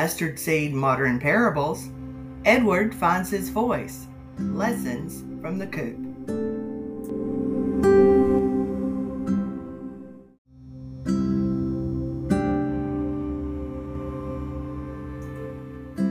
[0.00, 1.90] Mustard Seed Modern Parables,
[2.46, 4.06] Edward finds his voice.
[4.38, 5.98] Lessons from the Coop.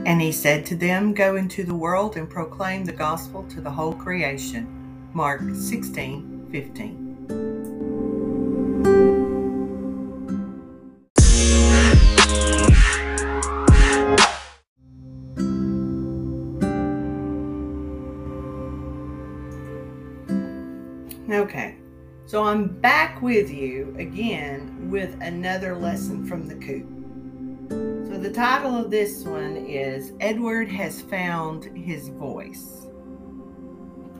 [0.06, 3.72] And he said to them, Go into the world and proclaim the gospel to the
[3.72, 4.68] whole creation.
[5.14, 7.09] Mark 16 15.
[21.32, 21.76] Okay,
[22.26, 26.88] so I'm back with you again with another lesson from the coop.
[28.10, 32.88] So the title of this one is Edward Has Found His Voice.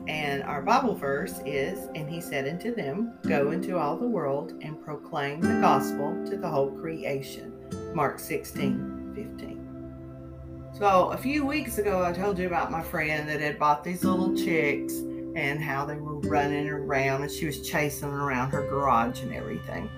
[0.07, 4.53] And our Bible verse is, And he said unto them, Go into all the world
[4.61, 7.51] and proclaim the gospel to the whole creation.
[7.93, 10.71] Mark 16, 15.
[10.79, 14.05] So a few weeks ago, I told you about my friend that had bought these
[14.05, 14.93] little chicks
[15.35, 19.89] and how they were running around and she was chasing around her garage and everything.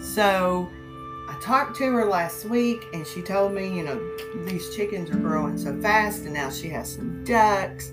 [0.00, 0.68] So
[1.28, 3.98] I talked to her last week and she told me, you know,
[4.44, 7.92] these chickens are growing so fast and now she has some ducks.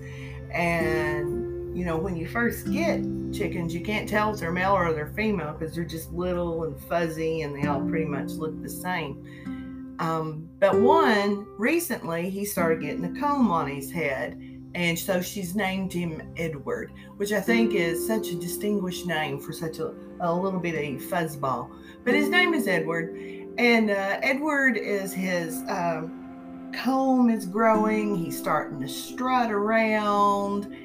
[0.52, 4.92] And, you know, when you first get chickens, you can't tell if they're male or
[4.94, 8.70] they're female because they're just little and fuzzy and they all pretty much look the
[8.70, 9.96] same.
[10.00, 14.40] Um, but one recently, he started getting a comb on his head
[14.76, 19.52] and so she's named him Edward, which I think is such a distinguished name for
[19.52, 21.72] such a, a little bit of fuzzball.
[22.04, 23.16] But his name is Edward,
[23.58, 28.16] and uh, Edward is his um, comb is growing.
[28.16, 30.76] He's starting to strut around,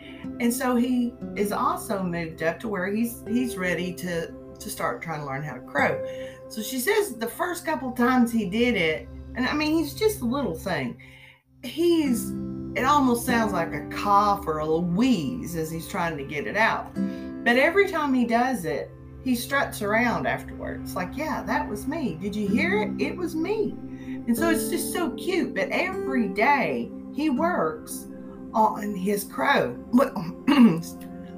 [0.40, 5.02] and so he is also moved up to where he's he's ready to to start
[5.02, 6.02] trying to learn how to crow.
[6.48, 10.22] So she says the first couple times he did it, and I mean he's just
[10.22, 10.96] a little thing.
[11.62, 12.32] He's
[12.76, 16.56] it almost sounds like a cough or a wheeze as he's trying to get it
[16.56, 16.92] out.
[17.44, 18.90] But every time he does it,
[19.22, 20.94] he struts around afterwards.
[20.94, 22.18] Like, yeah, that was me.
[22.20, 23.00] Did you hear it?
[23.00, 23.74] It was me.
[24.26, 25.54] And so it's just so cute.
[25.54, 28.06] But every day he works
[28.52, 29.76] on his crow.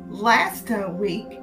[0.09, 1.39] Last uh, week,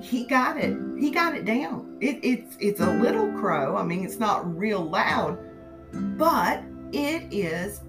[0.00, 0.76] he got it.
[0.98, 1.98] He got it down.
[2.00, 3.76] It, it's it's a little crow.
[3.76, 5.38] I mean, it's not real loud,
[6.18, 7.80] but it is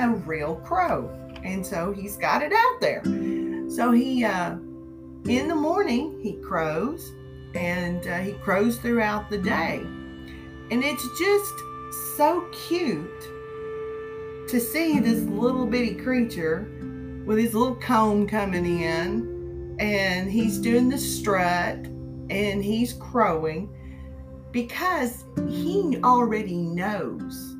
[0.00, 1.10] a real crow.
[1.44, 3.02] And so he's got it out there.
[3.70, 4.56] So he, uh,
[5.24, 7.12] in the morning, he crows
[7.54, 9.80] and uh, he crows throughout the day.
[10.70, 11.54] And it's just
[12.16, 13.20] so cute
[14.48, 16.68] to see this little bitty creature
[17.24, 21.76] with his little comb coming in and he's doing the strut
[22.28, 23.68] and he's crowing
[24.52, 27.56] because he already knows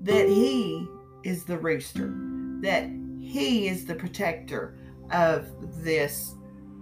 [0.00, 0.86] that he
[1.24, 2.14] is the rooster,
[2.60, 2.88] that
[3.20, 4.76] he is the protector
[5.10, 5.46] of
[5.82, 6.34] this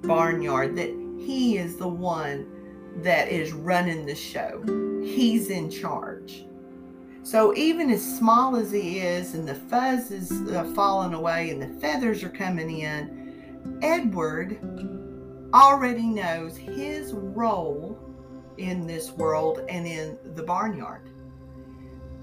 [0.02, 2.46] barnyard, that he is the one
[2.96, 4.62] that is running the show.
[5.02, 6.44] He's in charge.
[7.22, 11.62] So even as small as he is, and the fuzz is uh, falling away, and
[11.62, 14.58] the feathers are coming in, Edward
[15.54, 17.98] already knows his role
[18.58, 21.10] in this world and in the barnyard.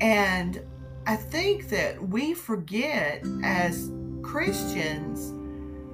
[0.02, 0.62] And
[1.06, 5.34] I think that we forget as Christians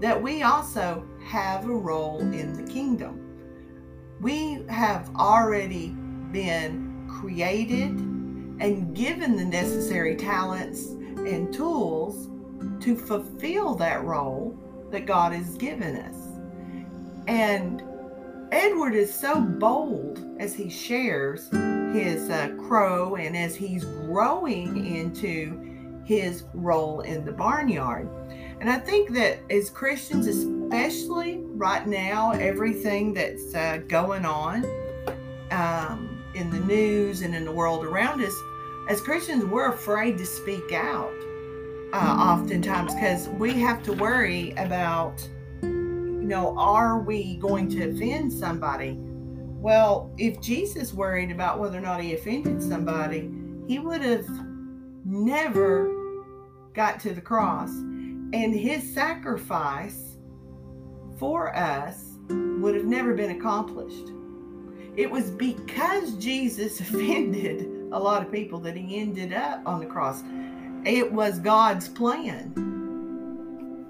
[0.01, 3.21] that we also have a role in the kingdom.
[4.19, 5.89] We have already
[6.31, 7.91] been created
[8.59, 12.29] and given the necessary talents and tools
[12.81, 14.57] to fulfill that role
[14.91, 16.15] that God has given us.
[17.27, 17.83] And
[18.51, 21.49] Edward is so bold as he shares
[21.93, 28.09] his uh, crow and as he's growing into his role in the barnyard.
[28.59, 34.65] And I think that as Christians, especially right now, everything that's uh, going on
[35.51, 38.35] um, in the news and in the world around us,
[38.89, 41.13] as Christians, we're afraid to speak out
[41.91, 45.27] uh, oftentimes because we have to worry about,
[46.25, 48.97] you know, are we going to offend somebody?
[48.97, 53.29] Well, if Jesus worried about whether or not he offended somebody,
[53.67, 54.27] he would have
[55.05, 55.93] never
[56.73, 57.69] got to the cross.
[57.69, 60.17] And his sacrifice
[61.19, 64.09] for us would have never been accomplished.
[64.97, 69.85] It was because Jesus offended a lot of people that he ended up on the
[69.85, 70.23] cross.
[70.85, 72.51] It was God's plan.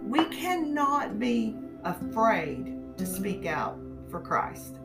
[0.04, 1.56] We cannot be
[1.86, 3.80] afraid to speak out
[4.10, 4.78] for Christ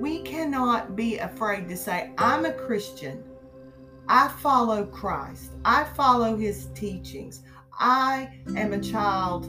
[0.00, 3.22] we cannot be afraid to say, I'm a Christian.
[4.08, 5.52] I follow Christ.
[5.66, 7.42] I follow his teachings.
[7.78, 9.44] I am a child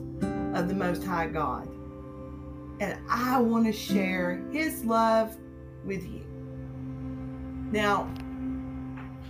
[0.54, 1.70] of the Most High God.
[2.82, 5.38] And I want to share his love
[5.86, 6.26] with you.
[7.72, 8.14] Now,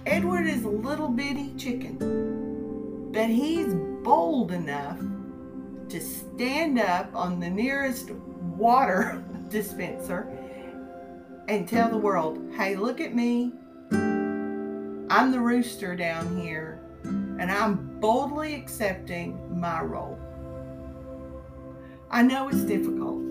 [0.08, 4.98] Edward is a little bitty chicken, but he's bold enough
[5.92, 10.30] to stand up on the nearest water dispenser
[11.50, 13.52] and tell the world, hey, look at me.
[13.92, 20.18] I'm the rooster down here, and I'm boldly accepting my role.
[22.10, 23.22] I know it's difficult.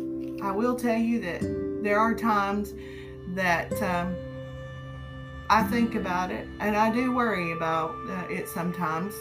[0.42, 1.40] I will tell you that
[1.82, 2.74] there are times
[3.28, 4.14] that um,
[5.48, 9.14] I think about it, and I do worry about uh, it sometimes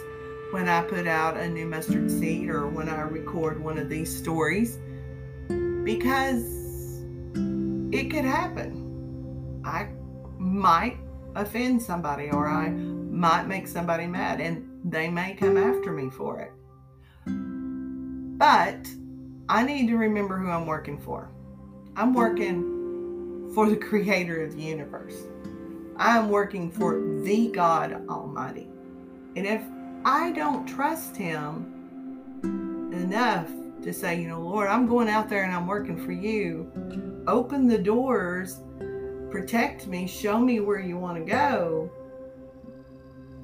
[0.52, 4.16] when I put out a new mustard seed or when I record one of these
[4.16, 4.80] stories
[5.84, 6.44] because
[7.92, 9.62] it could happen.
[9.64, 9.90] I
[10.38, 10.98] might
[11.36, 16.40] offend somebody or I might make somebody mad and they may come after me for
[16.40, 16.52] it.
[18.38, 18.88] But
[19.50, 21.30] I need to remember who I'm working for.
[21.96, 25.24] I'm working for the creator of the universe.
[25.98, 28.70] I am working for the God Almighty.
[29.36, 29.62] And if
[30.06, 33.48] I don't trust Him enough
[33.84, 36.72] to say, you know, Lord, I'm going out there and I'm working for you,
[37.28, 38.62] open the doors,
[39.30, 41.92] protect me, show me where you want to go,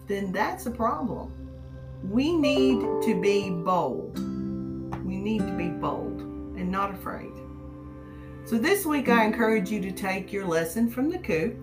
[0.08, 1.34] then that's a problem.
[2.04, 4.18] We need to be bold.
[5.06, 7.32] We need to be bold and not afraid.
[8.46, 11.56] So this week, I encourage you to take your lesson from the coop,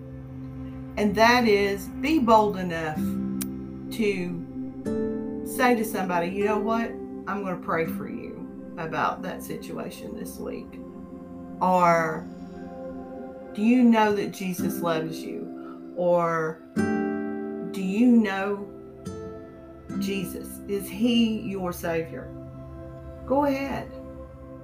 [0.97, 2.97] and that is be bold enough
[3.95, 4.45] to
[5.55, 6.89] say to somebody, you know what?
[7.27, 10.79] I'm going to pray for you about that situation this week.
[11.61, 12.27] Or
[13.53, 15.93] do you know that Jesus loves you?
[15.95, 16.59] Or
[17.71, 18.67] do you know
[19.99, 20.59] Jesus?
[20.67, 22.29] Is he your Savior?
[23.27, 23.91] Go ahead.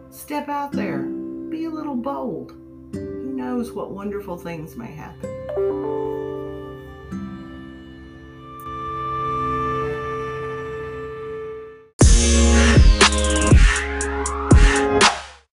[0.10, 1.04] Step out there.
[1.50, 2.52] Be a little bold.
[2.94, 6.19] Who knows what wonderful things may happen.